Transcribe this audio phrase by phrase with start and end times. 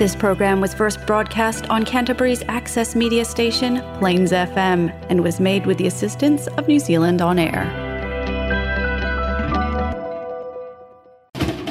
[0.00, 5.66] This program was first broadcast on Canterbury's access media station, Plains FM, and was made
[5.66, 7.66] with the assistance of New Zealand On Air.
[11.34, 11.66] tano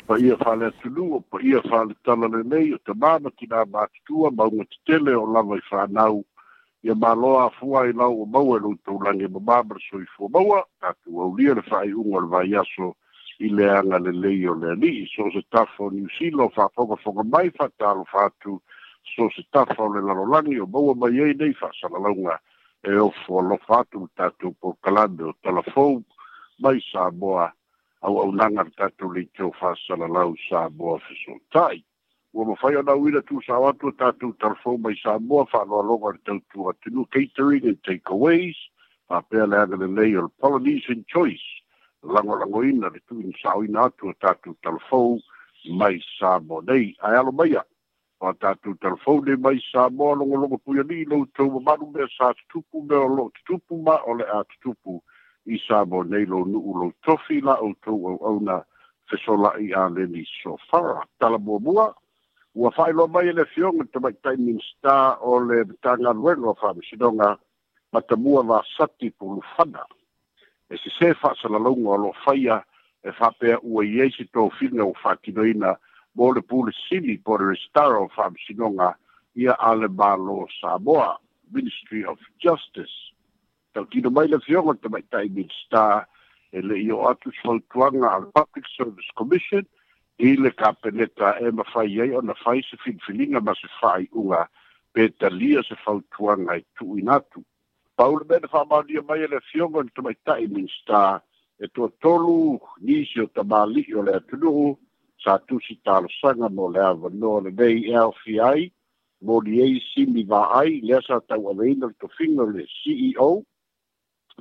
[0.08, 5.26] paia fale atulu o paia fale talale nei o tamāna tinā matutua maua tetele o
[5.36, 6.22] lava i fanau
[6.88, 10.62] ia māloa afua i lau o maua e loutou lagi mamā ma le soifua maua
[10.86, 12.90] tatou aulia le faaiʻuga o le vaiaso
[13.44, 17.52] i le aga lelei o le ali'i so se tafa o niusila o faafogafoga mai
[17.59, 18.62] faatalofa atu
[19.12, 22.39] so se tafa o le lalolagi o maua mai ai nei faasalalauga
[22.84, 26.00] e ofo alofa atu le tatou pokalame o talafou
[26.64, 27.52] mai sa moa
[28.02, 31.84] auaunaga le tatou leitio fa'asalalau samoa fesolatai
[32.34, 37.06] ua mafai ona uina tusao atu e tatou talafou mai samoa fa'aloaloga le tautua atunuu
[37.09, 38.58] catering and takeaways
[39.08, 41.48] faapea le aga lelei o polynesian choice
[42.04, 45.20] lagolagoina le tuinasaoina atu e tatou talafou
[45.80, 47.66] mai samoa nei aealo maia
[48.20, 53.32] o tatou telefou nei mai samoa logologo puialii loutou mamalu mea sa tutupu mea o
[53.45, 55.04] tupu ma o le a tutupu
[55.48, 58.59] i sa mo nei lo nu'u lou tofi la outou auauna
[59.09, 61.94] fesola'i aleni sofara talamuamua
[62.59, 67.30] ua fa'ailoa mai e le fioga tamai prime minista o le tagaluega o fa'amasinoga
[67.92, 69.84] ma tamua lasati pulufana
[70.72, 72.58] e sesē fa'asalalauga o lo'o faia
[73.08, 75.76] e fa'apea ua i ai sitofiga ua fa'atinoina
[76.16, 78.89] mo le pulesili po le restara o fa'amasinoga
[79.39, 81.16] ia a le mālo samoa
[81.56, 83.16] ministry of justice
[83.78, 86.08] tau tino mai le Fiona te mai tai min sta
[86.50, 87.30] e le io atu
[87.70, 89.64] tuanga al Public Service Commission
[90.17, 94.50] i le kapeneta e ma fai ai ona fai se finfilinga ma se fai unga
[95.30, 97.44] lia se fautuanga i tu inatu.
[97.95, 101.21] Paula mena whamaunia mai le Fiona te mai tai min sta
[101.61, 104.73] e tua tolu nisi o tamali o le atunuu
[105.21, 108.73] sa tusi talosaga mo le avanoa lenei e aofi ai
[109.21, 113.32] mo liei simi va'ai lea sa tau'aveina le tofiga o le ceo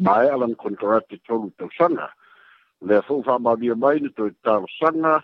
[0.00, 2.10] ma alan kontrati tolu tau sanga.
[2.80, 5.22] Le a fau wha mawia mai ni tau tau sanga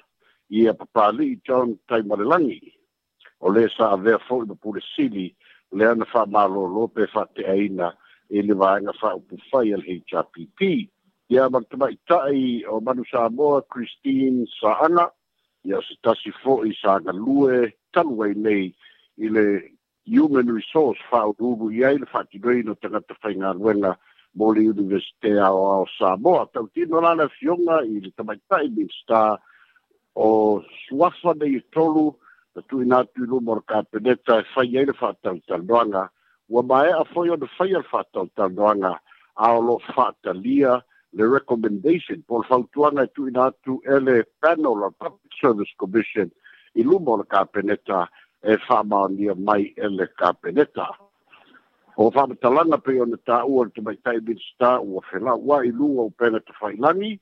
[0.51, 2.73] i a papali i tion tai marilangi.
[3.41, 5.35] O le sa a vea fau i mapule sili
[5.73, 7.93] le ana wha malo lope wha te aina
[8.31, 10.61] e le waenga wha upu fai al HRPP.
[11.31, 15.09] Ia magtama i tai o Manu Samoa, Christine Sahana,
[15.65, 18.73] ia se tasi fo i sa ngalue taluai nei
[19.19, 19.45] i le
[20.07, 23.97] Human Resource wha o dubu iai le wha tigoi no tangata whainga luenga
[24.35, 29.37] mo le universite ao ao Samoa tautino lana fioga i le tamaitai minista
[30.15, 32.07] o suafa nei tolu
[32.55, 34.95] na e tuina atu i luma e e o le kapeneta e fai ai le
[35.01, 36.03] fa'atautalanoaga
[36.55, 38.93] ua mae'a foi ona faia le fa'atautalanoaga
[39.37, 40.73] a o lo fa'atalia
[41.17, 46.29] le recommendation po le fautuaga e tu atu e le panel or public service commission
[46.79, 47.99] ilu luma o le kapeneta
[48.43, 50.87] e fa'amaonia mai e le kapeneta
[51.97, 57.13] o fa'amatalaga pei ona tā'ua sta tamaita'i milisi la wa ai luga o fai tafailagi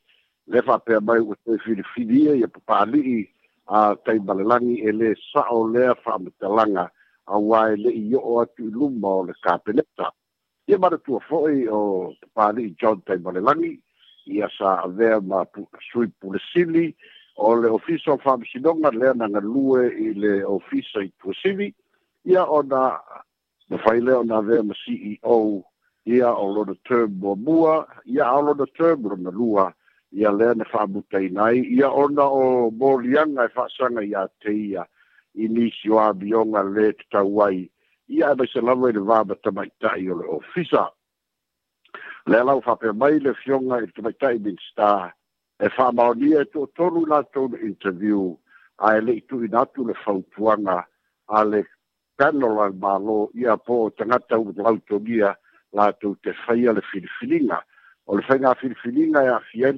[0.52, 3.20] le fa'apea mai ua toe filifili e, ia ia papali'i
[3.66, 6.88] a taimalalagi e sa o lea fa'amatalaga
[7.28, 10.10] auā e le'i o'o atu i luma o le kapeleta
[10.70, 13.74] ia manatua fo'i o papali'i john taimalalagi
[14.26, 15.44] ia sa avea ma
[15.90, 16.06] sui
[16.52, 16.94] sili
[17.36, 21.10] o le ofisa o fa'amasinoga lea na galue i le ofisa i
[21.42, 21.74] sili
[22.24, 23.00] ia ona
[23.70, 25.62] Ma fai leo na vea ma CEO
[26.06, 29.74] ia o lona term mua mua, ia o lona term lona lua,
[30.10, 34.82] ia lea ne whamutai nai, ia ona o morianga e whasanga ia te ia,
[35.38, 37.70] i nisi o abionga le te tauai,
[38.08, 40.84] ia e maise lawa i le vāma tamaitai o le ofisa.
[42.26, 45.12] Le lau whape mai le fionga i tamaitai minsta,
[45.64, 48.34] e whamaonia e tō tonu nātou interview,
[48.82, 50.82] a e le itu i nātou le whautuanga,
[51.30, 51.62] a le
[52.20, 55.32] tano la malo ia po o tagata ugalautogia
[55.72, 57.62] latou te faia le filifiliga
[58.04, 59.70] o le faiga filifiliga e a'afia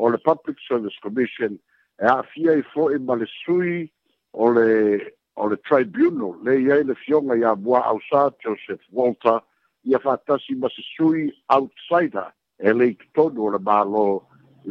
[0.00, 1.58] o le public service commission
[2.00, 3.84] e a'afia i fo'i ma le sui
[4.32, 9.42] o le o le tribunal le iai le iā joseph walter
[9.84, 14.06] ia fa'atasi ma sui outsider e le itotonu o le mālō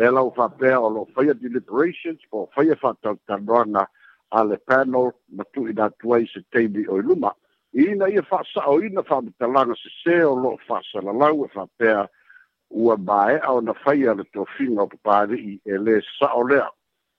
[0.02, 2.74] le lau o faia deliberations po o faia
[4.34, 7.32] a le panel ma tu ina tua i se teibi o iluma.
[7.86, 12.08] Ina ia whasa o ina whamitalanga se se o lo whasa la lau e whapea
[12.70, 16.68] ua mae au na whaia le tō whinga o papare i e sa o lea.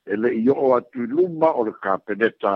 [0.07, 2.55] E i o atu iluma o le kāpeneta,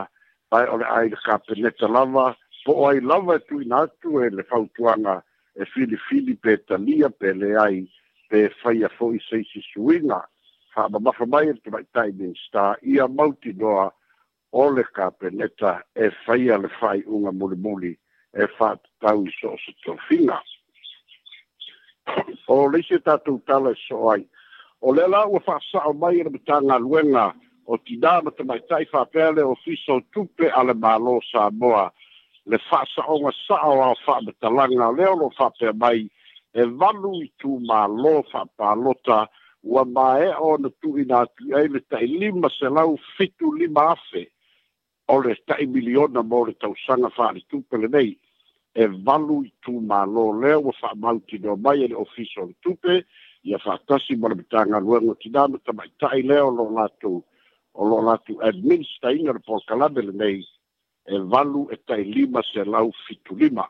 [0.50, 2.34] pai o le ai le kāpeneta lava,
[2.66, 5.22] po o ai lava e tu ina atu e le whautuanga
[5.54, 7.86] e fili fili pe talia pe le ai
[8.30, 10.20] pe whaia fo i ma suinga.
[10.74, 13.92] Whamamafamai e tu mai tai ni sta ia mauti noa,
[14.52, 17.98] o le kapeneta e fai le fai unga mulimuli
[18.32, 20.40] e fat tau i so se tofinga.
[22.48, 24.24] O le se tatu tala so ai.
[24.80, 27.34] O le la ua fasa o mai e le mitanga luenga
[27.70, 31.92] o ti dama te mai tai fapele o fiso tupe ale malo sa moa
[32.48, 32.80] le sa
[33.12, 36.00] o nga sa o au fa mitalanga le o lo fape mai
[36.54, 39.28] e valu i tu malo fa palota
[39.72, 43.84] ua mae o na tu ina ti ai le tai lima se lau fitu lima
[43.92, 44.24] afe.
[45.08, 47.08] o le ta'i miliona mo le tausaga
[48.78, 52.98] e valu i tumālō lea ua fa'amautinoa mai e le ofisa o le tupe
[53.48, 57.16] ia fa'atasi ma le matagaluega o tinā ma lo latou
[57.74, 60.44] o lo latou administaina le polokalame
[61.10, 63.64] e valu e taʻilima fitu fitulima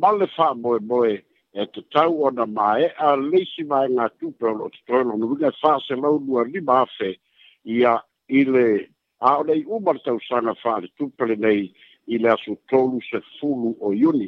[0.00, 1.14] ma le fa'amoemoe
[1.54, 7.16] e tatau ona mae'a leisi maegatūpe o lo'o totoe lonanuiga e fa'aselau lua lima afe
[7.64, 8.90] ia ile.
[9.22, 11.72] a o lei uma le tausaga faaletupa nei
[12.06, 14.26] i le aso tolu sefulu o iuni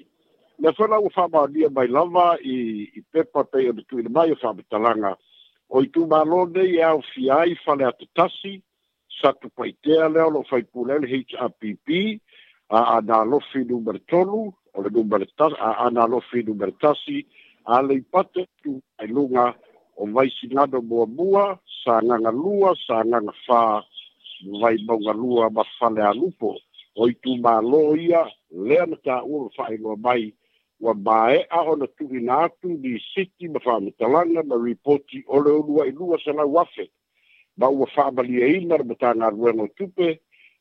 [0.63, 2.55] le fela ua faamaulia mai lava i
[2.99, 5.11] i pepa pei ona tuina mai o faamatalaga
[5.75, 8.63] o i tumālō nei e aofia ai fale atatasi
[9.21, 11.61] satu paitea lea o loo faipule le happ
[12.71, 17.27] a analofi numere tolu o le numere tasi a analofi numere tasi
[17.67, 19.55] a le ipate tuailuga
[19.97, 23.83] o vaisigano muamua sagaga lua sagaga fā
[24.45, 26.57] vai maunga lua ma fale a lupo,
[26.97, 30.35] oi tu ma loia, lea na ta ua fai loa mai,
[30.81, 35.63] wa mae a ona tu inatu di siti ma fai mitalanga ma ripoti ole o
[35.67, 36.91] lua i lua sa lai wafe,
[37.57, 40.19] ma ua fai mali e ina na mata ngā ruenga o tupe,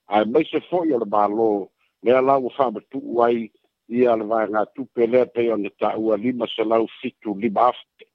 [0.08, 1.70] ai mai se foi ala ma lo,
[2.04, 3.52] lea la ua fai matu uai,
[3.90, 7.68] ia ala vai ngā tupe lea pe ona ta ua lima sa lau fitu lima
[7.74, 8.06] afe,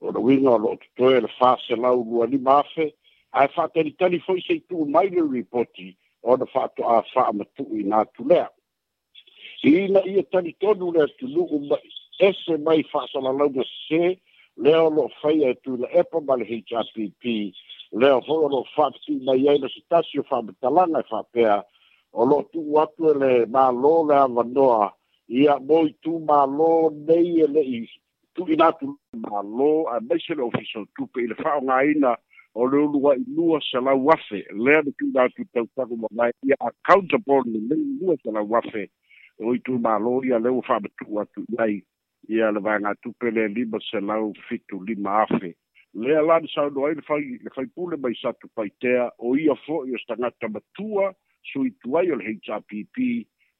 [0.00, 2.86] ona winga o lo tutoe le fai sa lau lua lima afe,
[3.32, 5.86] ae fa'atalitali fo'i se tu mai le reporti ripoti
[6.32, 8.48] ona fa'ato'āfā matu'u i nā tulea
[9.70, 11.78] ina ia talitonu le atulu'u ma
[12.28, 14.02] ese mai fa'asalalauna se
[14.64, 17.22] le o lo'o faia e tuila epa ma le hpp
[18.00, 20.22] lea hoi o lo'o fa'apitu mai ai le se fa o
[21.10, 21.52] fa e
[22.12, 24.92] o lo tu atu e le mālō le avanoa
[25.28, 26.72] ia moi i tu mālō
[27.08, 27.80] nei le e
[28.34, 32.12] tu tu'inā tu mālō ae maise le ofiso tupe i le fa'aogāina
[32.54, 35.96] o le ulu wai lua se la wafe lea de tu da tu tau tago
[35.96, 38.90] ma mai ia accountable ni le lua se la wafe
[39.38, 41.82] o i tu malo ia le ufa betu watu nai
[42.28, 44.14] ia le vanga tu pele lima se la
[44.48, 45.50] fitu lima afe
[45.94, 49.34] lea la de saudo ai le fai le fai pule mai satu pai tea o
[49.36, 51.14] ia fo ia stangata matua
[51.52, 52.96] su i tuai o le HRPP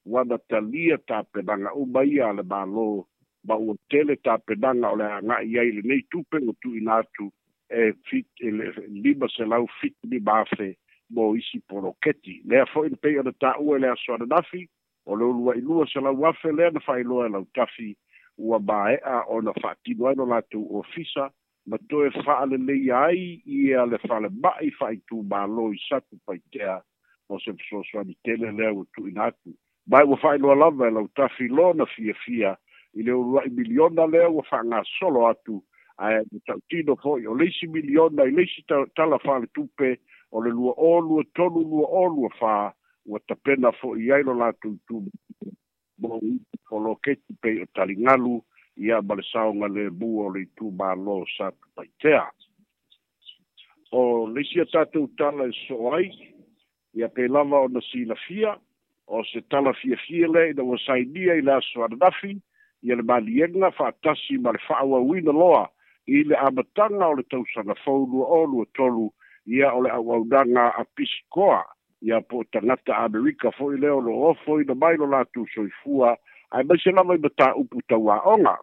[0.05, 3.07] wana talia ta penanga o ba ia le malo
[3.47, 7.31] ma ua tele ta penanga o le anga ia ili nei tupe o tu inatu
[7.73, 8.51] e fit e
[8.89, 10.77] liba se lau fit ni bafe
[11.09, 14.25] mo isi poroketi le a foin pe ona ta u e le a so na
[14.25, 14.67] nafi
[15.05, 17.95] o le lua inu se lau wafe le na fai loa e lau tafi
[18.37, 21.31] ua ba e a ona fa ti no ona la tu ofisa
[21.65, 24.97] ma to e fa ale le ai i e ale fa le ba i fai
[25.09, 26.77] tu ba lo i sa tu pai te a
[27.29, 29.53] mo se so so ni tele le u tu inatu
[29.87, 32.55] ba u fai loa lava lau tafi lo na fia fia
[32.93, 35.63] i le ua i miliona le u fa nga solo atu
[35.97, 38.63] ae le taʻutino hoʻi o leisi miliona i leisi
[38.95, 39.97] talafale tupe
[40.31, 42.71] o le lua o lua tolu lua o lua fā
[43.05, 45.11] ua tapena foʻi ai lo latou tumu
[46.01, 46.19] mo
[46.69, 48.41] poloketi pei o taligalu
[48.77, 51.51] ia ma le saoga o le itumālō sa
[53.91, 56.09] o leisia tatou tala e so'o ai
[56.97, 57.79] ia pe lava ona
[58.27, 58.57] fia
[59.07, 59.97] o se tala fia
[60.27, 62.33] lea ina ua sainia i le aso ananafi
[62.81, 64.59] ia le maliega fa'atasi ma le
[65.23, 65.69] loa
[66.07, 69.09] i le amatanga o le tausanga fōlu o lu tolu
[69.47, 71.63] ia o le awaudanga a piskoa
[72.01, 75.47] ia po tangata Amerika fo i leo lo o fo i na mailo la tu
[75.53, 76.17] soifua
[76.51, 78.57] ai mai se lama i mata upu tau a onga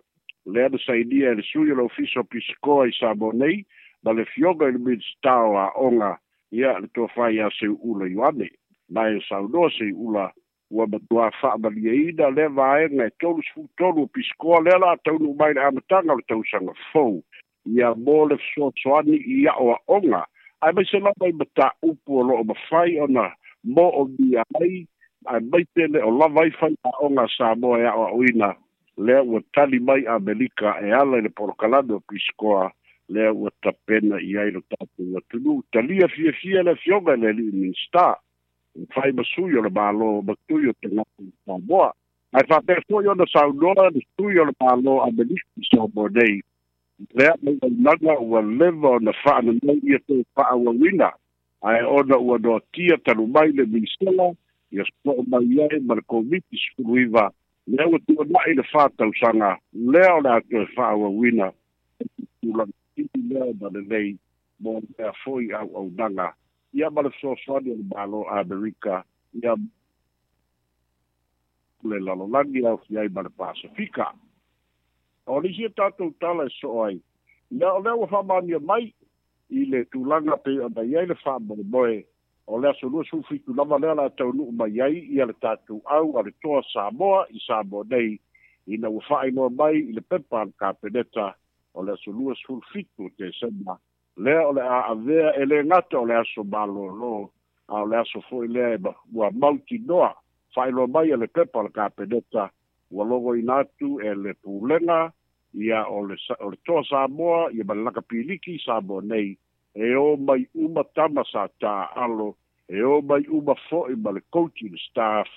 [0.46, 3.64] e le ana sa idia le sui o ofiso piskoa i Samonei
[4.04, 6.18] ma le fioga i le minstao a onga
[6.52, 8.50] ia le tofai a se ula iwane
[8.90, 10.39] na e saunoa se ula iwane
[10.70, 16.12] ua matua fa'amaliaina le vaega e tolu sefutolu piskoa lea la taunu'u mai le amataga
[16.14, 17.14] o le tausaga fou
[17.76, 20.20] ia mo le fesoasoani i a'o a'oga
[20.64, 23.26] ae mai selama i mataupu o lo'o mafai ona
[23.74, 24.76] mo o mia ai
[25.34, 28.48] ae mai pele o lava ai fai a'oga sa mo e a'o a'oina
[28.96, 32.70] lea ua tali mai amelika e ala i le polokalame o piskoa
[33.08, 37.52] lea ua tapena i ai lo tatou atunu talia fiafia le afioga e le li'i
[37.58, 38.14] minstar
[38.94, 41.88] fai masui o le mālō matui o te lapu samoa
[42.36, 46.36] ae fa'apea fo'i ona saunoa le sui o le mālō amelisi samoa nei
[47.18, 51.10] lea mai aulaga ua leva ona fa'ananai ia te fa'auauina
[51.70, 54.30] ae ona ua noatia talu mai le minisela
[54.76, 57.26] ia so'o mai ai ma le komiti sefuluiva
[57.66, 59.56] lea ua tuana'i le fatausaga
[59.92, 61.52] lea o le atoe fa'auauina
[62.42, 64.16] tulagatili lea ma lelei
[64.60, 66.30] mo lea fo'i au'aunaga
[66.72, 69.04] ia uh, ma le fesoasoani o le malo amerika
[69.42, 69.54] ia
[71.82, 74.06] le lalolagi aufi ai ma le pasifika
[75.26, 77.00] o nisi e tatou tala e so'o ai
[77.50, 78.22] ia o lea ua
[78.62, 78.94] mai
[79.50, 82.06] i le tulaga pe ona iai le fa'amoemoe
[82.46, 86.22] o le asolua sufitu lava lea la taunu'u mai ai ia le tatou au a
[86.22, 88.20] le toa samoa i samoa nei
[88.66, 91.34] ina ua fa'ainoa mai i le pepa a le kapeneta
[91.74, 93.78] o le asolua sufitu desema
[94.24, 97.12] lea o le a'avea e lē gata o le aso malōlō no,
[97.72, 98.80] a o le aso fo'i lea e
[99.14, 100.10] ua mautinoa
[100.54, 102.44] fa'ailoa mai e le pepa o le kapeneta
[102.92, 105.00] ua logoina atu e le pulega
[105.64, 109.28] ia o le o le toa samoa ia ma le laka piliki samoa nei
[109.84, 112.30] e o mai uma tama sa tā'alo
[112.76, 115.28] e o mai uma fo'i ma le coaching staff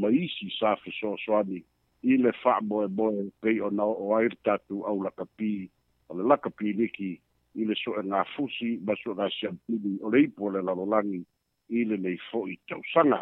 [0.00, 1.58] ma isi sa fesoasoani
[2.10, 5.52] i le fa'amoemoe pei ona o'ai le tatou aulakapī
[6.08, 7.12] o le laka piliki
[7.60, 10.60] i le so e ngā fusi, ma so e ngā siampini, o le ipo le
[10.64, 11.22] lalolangi,
[11.74, 13.18] i le nei fo i tau sanga.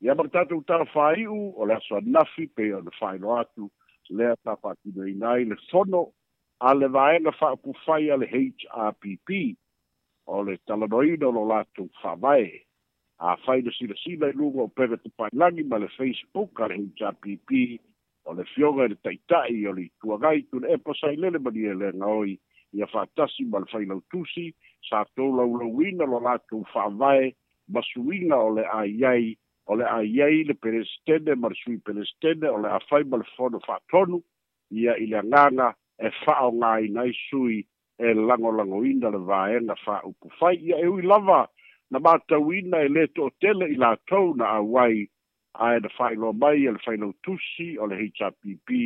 [0.00, 3.18] I a maktata u tau whai u, o le aso anafi, pe o le whai
[3.38, 3.68] atu,
[4.10, 6.00] le a tapa ki nei nai, le sono,
[6.64, 9.54] a le vaenga wha apu whai a le HRPP,
[10.32, 12.56] o le talanoina o lo lato whavae,
[13.20, 16.72] a whai na sila sila i lunga o pere te pailangi, ma le Facebook a
[16.72, 17.52] le HRPP,
[18.24, 21.76] o le fionga i le taitai, o le tuagai, tu le eposai lele mani e
[21.76, 22.38] le ngaoi,
[22.72, 24.52] ia fa'atasi ma le failau tusi
[24.88, 27.34] sa tou laulauina lo latou fa'avae
[27.72, 29.34] ma suiga o le aiai
[29.66, 33.58] o le aiai le pelestene ma le sui pelestene o le afai ma le fono
[33.66, 34.22] fa'atonu
[34.70, 37.60] ia i le agaga e fa'aogāina ai sui
[37.98, 41.46] e lagolagoina le vaega fa'aupu fai ia e ui lava
[41.90, 45.08] na matauina e lē to'otele i latou na auai
[45.58, 48.78] ae na fa'ailoa mai e le failau tusi o le hpp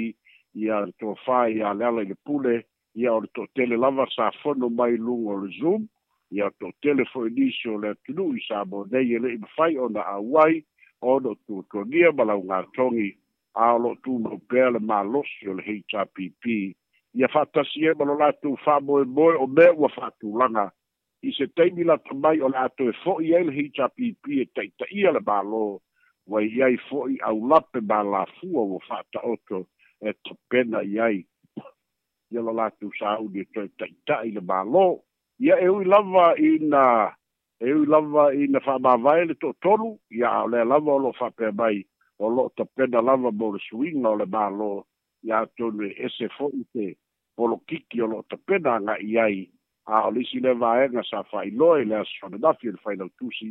[0.57, 2.65] ia tofā ia le ala i le pule
[3.01, 5.83] ia o le toʻatele lava sa fono mai luga o le zoom
[6.37, 10.55] ia toʻatele foʻi nisi o le atunuu i sa monei e leʻi mafai ona auai
[11.13, 13.11] ona o tuatuagia ma laugatogi
[13.65, 16.45] a o loo tumau pea le malosi o le hpp
[17.19, 20.67] ia faatasi e ma lo latou faamoemoe o mea ua faatulaga
[21.29, 23.99] i se taimi lata mai o le atoe foʻi ai le hpp
[24.43, 25.67] e taʻitaʻia le malō
[26.31, 29.67] ua i ai foʻi aulape malafua ua faataoto
[30.09, 31.19] e topena i ai
[32.35, 34.85] ia la latou sauni e toe taʻitaʻi le mālō
[35.47, 36.85] ia e ui lava ina
[37.67, 41.53] e ui lava ina fa'amāvae le to'atolu ia a o lea lava o lo'o fa'apea
[41.61, 41.79] mai
[42.19, 44.69] o lo'o tapena lava mo le suiga o le mālō
[45.27, 46.87] ia atonu e ese fo'i te
[47.37, 49.39] polokiki o lo'o tapena aga'i ai
[49.87, 53.51] a o lisi le vaega sa fa'ailoa i le asosonanafi le failau tusi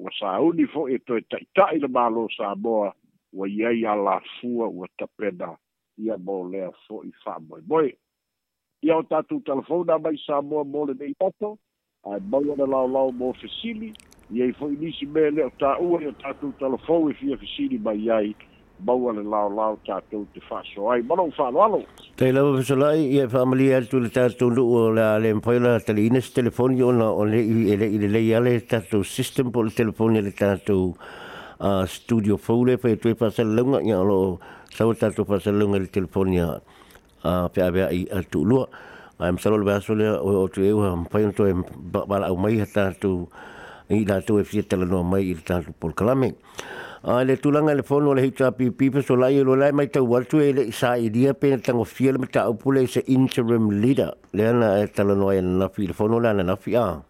[0.00, 2.88] ua sauni fo'i e toe taʻitaʻi le mālō samoa
[3.36, 5.52] ua iai a lafua ua tapena
[6.00, 7.92] ia mo lea fo'i fa'amoemoe
[8.86, 11.54] ia o tatou telefona mai samoa mo lenei oto
[12.10, 13.92] ae mau ona laolao mo fesili
[14.34, 18.04] ia i foi nisi mea lea o taua ia tatou telefou e fia fesili mai
[18.18, 18.30] ai
[18.88, 21.82] mau ona laolao tatou te faaso ai malou faaloalo
[22.22, 26.22] teilava fesolai ia e faamalia atu le tatou nuu o le ale mafai la taliina
[26.28, 30.36] se telefoni ona o lei e leʻi lelei ale tatou system po le telefoni le
[30.42, 30.94] tatou
[31.58, 34.20] a studio foule fai e, e tui pasalunga ya lo
[34.78, 36.48] sau tatu pasalunga di telefonia
[37.22, 38.66] a pe a bea i atu lua.
[39.18, 41.54] A e msalo lua aso lea o tu eu ha mpai nato e
[42.08, 43.26] bala au mai ha tātu
[43.88, 46.34] i lātu e fia tala noa mai i tātu polkalame.
[47.04, 49.86] A le tulanga le fono le hita api pipa so lai e lo lai mai
[49.86, 53.02] tau watu e le sa i dia pe na tango fia le mta upule se
[53.06, 54.10] interim leader.
[54.32, 57.00] Le ana e tala noa e nafi le fono le ana nafi a.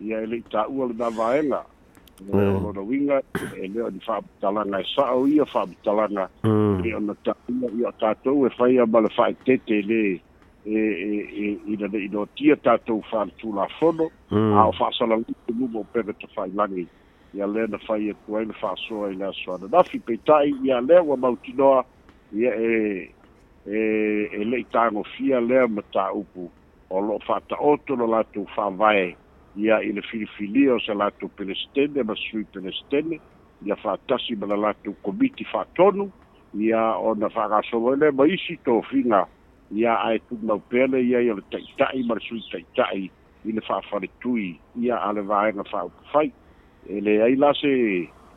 [0.00, 1.62] Ia e le tau ala na vaenga
[2.20, 3.20] le o na winga
[3.56, 6.80] e le o di fa talanga sa e o ia fa talanga e mm.
[6.96, 9.82] o na ta ia ia ta to e fa ia ba le fa te te
[9.84, 10.20] le
[10.66, 11.10] e e
[11.44, 14.56] e i na i do tia ta to fa tu la fono mm.
[14.56, 16.86] a o fa sa la lu mo pe to fa lani
[17.34, 19.98] ia e le na fa ia ko ia fa so ia na so na fi
[19.98, 21.84] pe tai ia le o ma u tinoa
[22.32, 22.72] ia e
[23.68, 23.76] e
[24.32, 26.48] e le ta ngo fia le ma ta upu
[26.88, 29.14] o lo fa ta o to la tu fa vai
[29.56, 33.18] ia i le filifilia o se latou pelestene ma sui pelestene
[33.64, 36.10] ia faatasi ma le latou komiti faatonu
[36.60, 39.22] ia ona faagasoa i le ma isi tofiga
[39.72, 43.08] ia ae tumau pea le ia ia le taʻitaʻi ma le sui taʻitaʻi
[43.46, 46.28] i le faafaletui ia a le vaega faaupufai
[46.92, 47.72] ele ai la se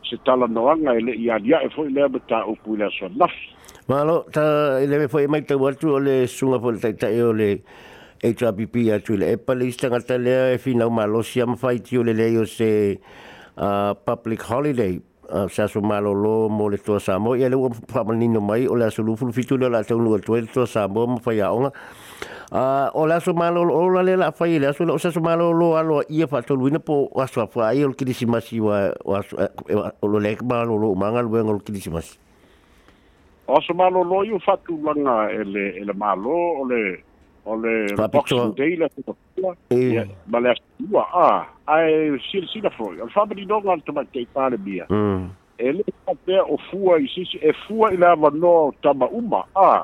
[0.10, 3.46] se talanoaga e leʻi aliaʻe foʻi lea ma tāupu i le aso nafi
[3.92, 6.80] malo ta ele leme foʻi mai tau atu o le suga po le
[7.28, 7.50] o le
[8.22, 12.14] e tu a atu le epa le istangata tele e finau malosi ama fai le
[12.14, 13.00] lei ya, se
[13.58, 15.00] ah, public holiday
[15.30, 15.68] uh, sa
[16.02, 18.88] lo lo mo le toa Samoa ya, ia le ua um, whamanino mai o le
[18.90, 23.08] luful lufulu fitu le la taunu atuai le toa Samoa ma whai a uh, o
[23.08, 26.28] le aso lo lo le la fai le aso le o sa lo alo ia
[26.30, 30.46] whatoluina po o aso apua ai o le kirisimasi wa eh, o lo lek le
[30.46, 32.18] lo malolo umanga luenga o le kirisimasi
[33.48, 34.40] o lo lo i o
[35.30, 37.04] ele ele malo o e le e
[37.46, 37.76] ole
[38.12, 39.16] box deila ko ko
[39.72, 40.54] ya bala
[40.92, 41.28] wa a
[41.68, 44.86] ai sil sil da foi al fabri do ngal to bakke pale bia
[45.60, 49.84] ele pate o fua i sisi e fua ila va no tama uma a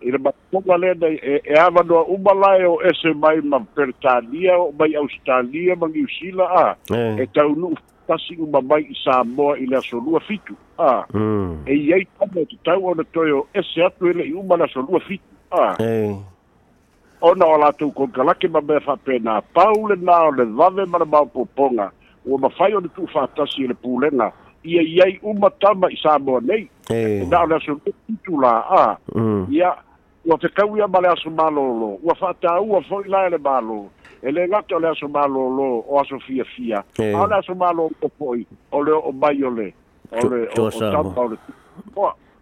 [0.00, 0.24] ile hmm.
[0.24, 4.72] ba ko le da e, e ava no uma lai o ese mai ma o
[4.78, 6.72] mai australia ma new sila a ah.
[6.96, 7.22] eh.
[7.24, 7.72] e tau nu
[8.08, 9.80] tasi uma mai i Samoa i le
[10.28, 11.00] fitu a ah.
[11.12, 11.66] hmm.
[11.68, 14.66] e iai tama tu tau ona toi o ese atu ele i uma le
[15.08, 16.16] fitu a eh.
[17.22, 21.90] ona o latou kolkalake ma mea faapena pau lenā o le wawe ma le maopoopoga
[22.26, 24.32] ua mafai o le tuufaatasi i le pulega
[24.64, 26.66] ia iai uma tama i samoa nei
[27.30, 29.46] na o le aso titu lāā mm.
[29.54, 29.70] ia
[30.26, 33.78] ua fekau ia ma le aso mālōlō ua faatāua fo'i lae le mālō
[34.22, 36.82] e le gata o le aso mālōlō o aso fiafia
[37.14, 39.70] ao le aso mālōlō po'i o le o'o mai o le
[40.24, 41.38] o le o tama o le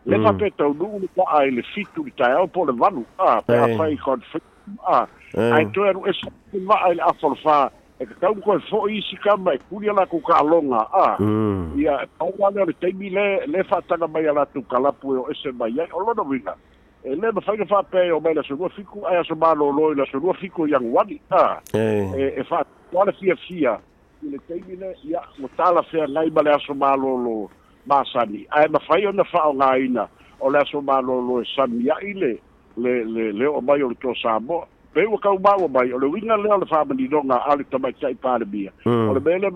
[0.09, 1.03] le faapetaunu'u mm.
[1.03, 4.49] le ta'a i le fitu i tae ao po le walu a pe afai conflict
[4.77, 5.53] ma'a ah, ah.
[5.57, 6.21] ai to ru es
[6.67, 10.21] ma'a le afol fa e ka tau koe fo isi kama e kuri ala ku
[10.25, 11.17] ka alonga ah.
[11.19, 11.77] mm.
[11.79, 15.29] a ia tau wale le teimi le le fatanga mai ala tu kalapu e o
[15.33, 16.57] ese mai ai eh, o no winga
[17.05, 20.05] e le ma fa pe o mai la sunua fiku ai aso malo loi la
[20.07, 22.05] sunua fiku yang wani a eh.
[22.17, 22.63] e e wha
[22.93, 23.79] wale fia fia
[24.23, 27.51] i le teimi le ia o tala fea ngai ma le aso malo lo
[27.87, 30.05] masani ai ma whai ona whaonga ina
[30.41, 32.39] o le aso malo lo e sami ai le
[32.77, 35.99] le le le o mai o le to samo pe o kau mau mai o
[35.99, 39.09] le winga lea le whamaninoga a le tamaitai palemia mm.
[39.11, 39.49] o le mea le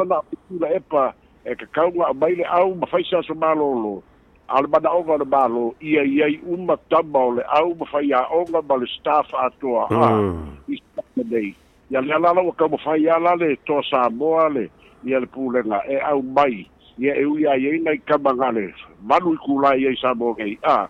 [0.61, 4.03] la epa e ka kakauga amai le au ma faisa so malōlō
[4.49, 8.11] al ba da o le mālō ia iai uma tamba o le au ma fai
[8.13, 10.49] aʻoga ma le staff atoa mm.
[10.67, 11.55] a i nei
[11.91, 14.71] ia o la laua kaumafai a la le toa ale le
[15.07, 16.67] ia le pulega e au mai
[16.99, 20.89] ia e uia ai ai nai kamagale manu i kulai ai samoagai a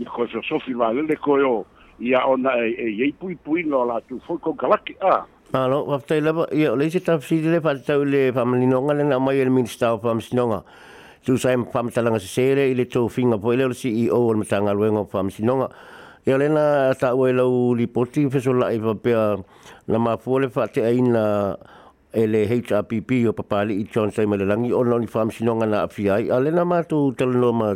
[0.00, 1.52] ni ko so so fi vale le ko yo
[2.00, 5.20] ia on e e ye pui pui no la tu fo ko galaki a
[5.60, 8.64] alo va te le ye le se ta fi le fa ta le fa mali
[8.70, 10.60] no ngale na mai el minsta o fa mali no nga
[11.26, 14.10] tu sai fa mali langa se sere ile to finga po ele si i e
[14.18, 15.68] o o mata nga lo nga fa mali no nga
[16.26, 16.64] ia le na
[17.00, 17.44] ta o le
[17.78, 19.12] li poti fe so la i va pe
[19.92, 21.24] na ma fo le fa te ai na
[22.12, 26.28] e le HRPP o papali i John Say Malelangi o noni wha amsinonga na afiai.
[26.30, 27.74] A lena mātou telono ma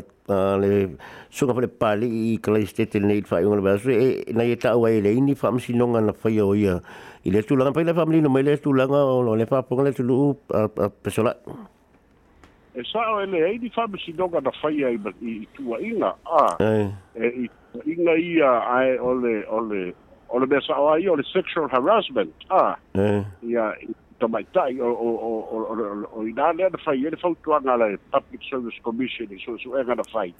[0.58, 0.96] le
[1.30, 4.58] sunga pale pali i Kalei State le neit whaiunga le basu e na i e
[4.58, 6.80] tau ai le ini wha amsinonga na whai o ia.
[7.24, 9.94] I le tūlanga pai le wha amlino mai le tūlanga o no le whaponga le
[9.96, 11.36] tūlu u pesola.
[12.74, 14.96] E sa o e le ini e wha amsinonga na whai ai
[15.30, 16.10] i tua inga
[16.42, 19.86] a e i tua inga ia ai ole ole
[20.34, 22.72] ole besa o ai ole sexual harassment a
[23.46, 23.94] ia i
[24.24, 28.42] tamaitai o o o o o ina le na fai ele fau tuanga la public
[28.50, 30.32] service commission i so so e na fai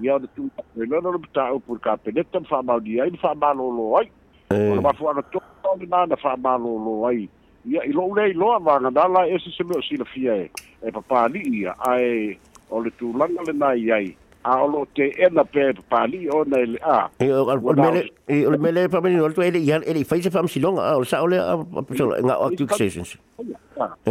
[0.00, 3.16] ia de tu e no no ta o por ka peleta fa mal dia i
[3.20, 4.08] fa mal lo ai
[4.52, 7.28] o ma fu ana to to na na fa mal lo ai
[7.68, 10.50] ia i lo le lo va na dala ese se me o sila fia e
[10.82, 12.38] e papa ni ia ai
[12.70, 14.08] o le tu langa le nai ai
[14.46, 18.88] a olo te ena pe pali ona ele a e o mele e o mele
[18.88, 21.54] pa meni olo ele ia ele fai se fam silonga o sa ole a
[21.98, 23.10] so nga o tu sessions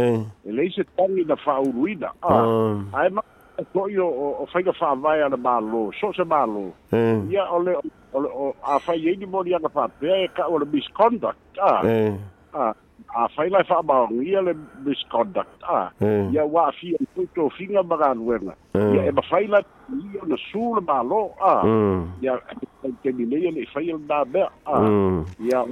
[0.02, 0.16] eh.
[0.44, 2.28] e ele se tangi na fa uruida a
[2.98, 3.06] ai ah.
[3.06, 3.22] e ma
[3.72, 4.06] to yo
[4.42, 7.18] o fai ga fa vai ana ba lo so se ba lo eh.
[7.32, 7.72] ia ole
[8.14, 12.12] o a fai ye ni mo ni ana pa pe ka o misconduct a eh.
[12.54, 12.74] a
[13.18, 14.52] a fai lai fa baong ia le
[14.84, 16.34] misconduct a hmm.
[16.36, 18.92] ia wa fi e puto finga baga nuenga hmm.
[18.94, 19.62] ia e ba fai lai
[20.12, 22.20] ia na sura ba lo a hmm.
[22.20, 22.34] ia
[22.84, 24.80] e te ni meia le fai el da bea a
[25.48, 25.62] ia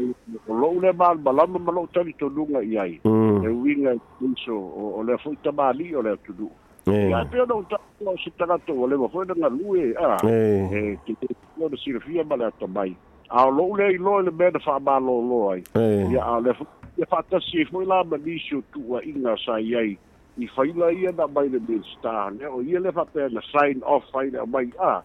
[0.46, 3.92] o lo le ba al balama ma lo tali to lunga ia i e winga
[4.24, 4.56] inso
[4.96, 6.48] o le fai ta ba li o le to du
[6.88, 7.76] ia pe o no ta
[8.06, 11.28] o si ta gato o le ba fai na lue a e te te
[11.60, 12.96] o le sirfia ba le ato mai
[13.28, 15.60] a lo le i lo le bea da fa ba lo lo ai
[16.08, 19.98] ia a le fai ia faatasi foi la manisi o tu'ua'iga sa iai
[20.38, 24.04] i faila ia na mai le minista ne o ia le faapea na sign off
[24.14, 25.02] ai le amai a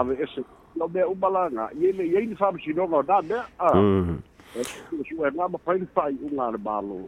[0.00, 0.42] ave ese
[0.80, 3.68] o mea umalaga ia le iai ni faamasinoga o na mea a
[5.08, 6.98] su'ega mafai le fa'ai'uga le mālō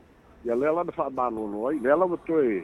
[0.47, 2.63] ia lea lana fa'amālōlo ai lea lava toe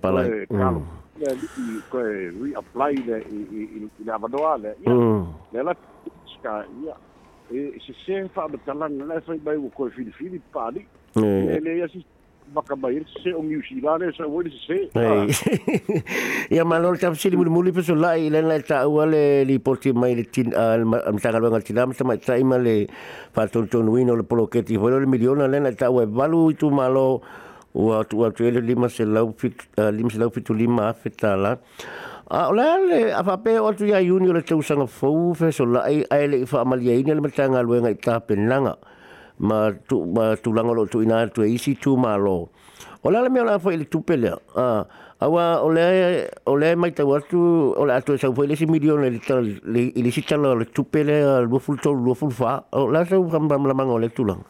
[0.00, 0.86] palai kalo
[1.18, 5.26] le li'i koe reapply le i le avanoa lea ia mm.
[5.52, 5.74] lea la
[6.38, 6.94] ska ia
[7.50, 11.20] e sesē fa'amatalaga lea fai mai ua koe filifili pa'ali'i Eh.
[11.20, 11.86] ia
[13.36, 14.12] um eh.
[16.60, 16.64] ah.
[16.64, 20.24] malo e le tafasili mulimuli peso lai i lana e taua le lipoti mai le
[20.24, 22.88] tagaluaga tina matamaitaʻi ma le
[23.36, 27.20] faatonutonuina o le poloketi foi lo le miliona lena e taua e valu i tumalo
[27.74, 29.28] ua tuuatu ele lima selau
[30.30, 31.58] fitulima afe tala
[32.32, 36.24] a o lea le afaapea o atu iā iuni o le tausaga fou fesolaʻi ae
[36.32, 38.76] leʻi faamaliaina le matagaluega i tapenaga
[39.38, 42.50] ma tu ma tu lango lo tu ina tu e isi tu ma lo
[43.04, 44.84] ola le mela fo ile tu pele a uh,
[45.20, 47.38] awa ole ole mai ta watu
[47.78, 50.64] ole atu e sa fo ile si milion ile ta le ile si tala le
[50.64, 53.74] tu pele al bu ful to lu ful fa o la sa bam bam la
[53.74, 54.42] mango le tu lang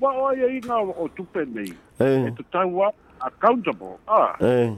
[0.00, 1.68] wa o ye ina o tu pele
[2.00, 2.90] e, e tu ta wa
[3.20, 4.72] accountable a e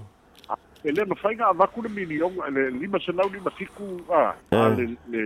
[0.82, 4.34] ele no fa ga va ku le milion le lima se lau lima fiku a
[4.74, 5.22] le le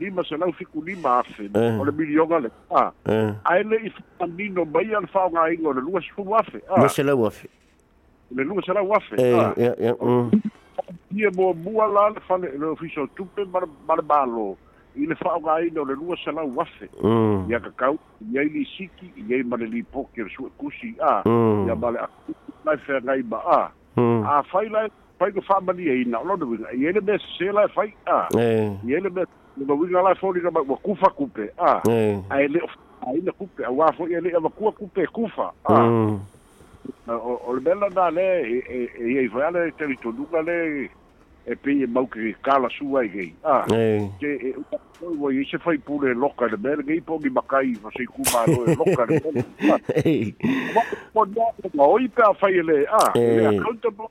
[0.00, 1.48] lima fiku lima afe eh.
[1.54, 1.66] o ah.
[1.66, 1.84] eh.
[1.84, 2.90] le milioga le a
[3.44, 7.48] ae leʻi faanino mai a le faaogāiga o le lua sefulu afe lua salau afe
[8.34, 9.16] le lua salau afe
[11.14, 14.50] ia muamua la le fale le ofiso tupe ma le mālō
[14.96, 16.88] i le faaogāina o le lua lau afe
[17.50, 17.98] ia kakau
[18.34, 21.22] iai siki ia ma le lipoki o le kusi ah.
[21.24, 21.64] mm.
[21.64, 23.68] a ia a le aku lae ngai ma a ah.
[23.96, 24.22] mm.
[24.26, 27.68] a fai lai fai ko faamaliaina e o lona uiga iai ele me se lai
[27.74, 28.24] fai eh.
[28.36, 29.24] a iai le mea
[29.64, 32.18] mauiga la foli na wa kufa kupe ah, é.
[32.30, 32.60] a ai le
[33.08, 35.74] ai le kupe wa fo ia le kua kupe kufa ah.
[35.84, 36.20] hum.
[37.08, 38.62] a o le mela na le e
[39.00, 40.90] e e vai le teritonuga le
[41.48, 43.64] e pei mau ke kala sua i gei a ah.
[43.72, 44.08] é.
[44.20, 44.54] ke
[45.00, 48.20] o i se fai pule loka le mele gei po ki makai fa se ku
[48.32, 50.32] ma lo loka le mele
[51.14, 54.08] o o i pe a fai le a e accountable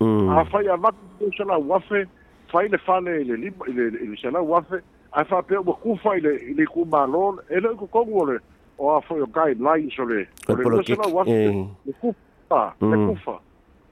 [0.00, 0.28] hum.
[0.28, 2.06] a fai a vatu se la wafe
[2.52, 4.78] faile fale i le lima i le i le salau afe
[5.12, 8.38] ae faapea ua kufa i le ku malon e le ku o le
[8.78, 12.12] o afoi o guidelines sole le le lua salau afe le
[12.48, 13.38] pa le ku fa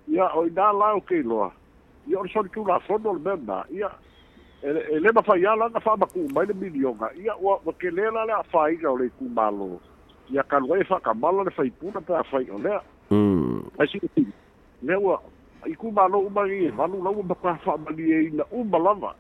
[0.09, 1.51] ya o da la o ke lo
[2.07, 3.91] ya o ku le solikulafono o le ba na ia
[4.63, 8.89] e le fa ba ku mai le milioga ia ua ke le la le afaaiga
[8.93, 9.81] o le ku malo
[10.29, 12.77] ya ka lo e fa ka malo le fa faipuna pe afai o le
[13.11, 14.27] mm ai siʻi
[14.85, 15.17] le wa
[15.69, 18.31] i ku ma no ma ni ma no no ba pa fa ma ni e
[18.33, 19.15] na u ma la va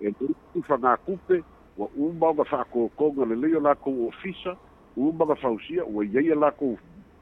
[0.00, 1.42] e tu ti fa na ku pe
[1.76, 4.54] wa u ma ba fa ko ko ga le yo la ko ofisa
[4.96, 6.76] u ma ba fa u sia wa ye ye la ko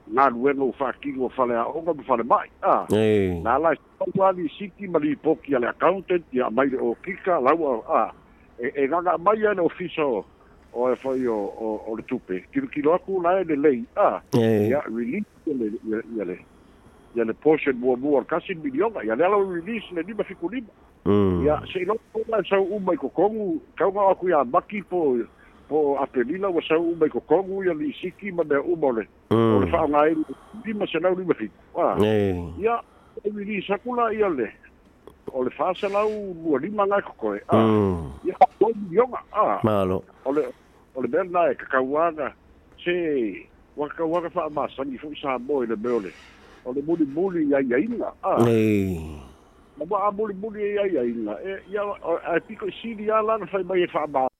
[0.06, 2.24] na lu e no fa ki go fa le a o ga ba fa le
[2.24, 2.84] mai a
[3.42, 6.68] na la ko wa di si ki ma li po ki ale accountant ya mai
[6.76, 8.12] o ki ka la wa a
[8.60, 10.24] e e ga ga mai ye no ofisa o
[10.92, 14.20] e foi o o o le tupe ki ki lo aku na le lei a
[14.68, 15.72] ya release ya le
[16.16, 16.36] ya le
[17.16, 20.66] ia le pose muamua lekasi le milioga ia le ala ua release le lima fikulima
[21.42, 25.18] ia seʻiloga ua sau uma i kokogu tauga aku iā maki po
[25.68, 29.66] po apelila ua sau uma i kokogu ia liisiki ma mea uma ole o le
[29.66, 30.24] fa'aogāilu
[30.66, 31.98] lima senau lima fiku a
[32.62, 32.78] ia
[33.24, 34.46] e release aku la ia le
[35.34, 36.14] o le fa'asalau
[36.46, 37.58] lua lima gae kokoe a
[38.24, 40.46] ia o milioga a malo o le
[40.94, 42.30] o le mea lana e kakauaga
[42.78, 43.34] se
[43.76, 46.12] ua kakauaga fa'amasagi fo'i sa mo i le mea o le
[46.64, 48.42] o le muli muli ia iaina a
[49.76, 51.82] ma ua muli muli e ia iaina e ia
[52.36, 54.30] e piko sili a lana fai mai e fa'amā